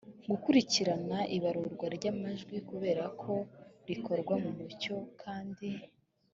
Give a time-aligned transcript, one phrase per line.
[0.31, 3.33] gukurikirana ibarurwa ry amajwi kureba ko
[3.89, 5.69] rikorwa mu mucyo kandi